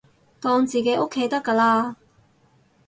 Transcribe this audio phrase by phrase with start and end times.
[0.39, 1.95] 當自己屋企得㗎喇